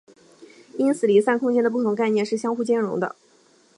[0.79, 3.15] 因此离散空间的不同概念是相互兼容的。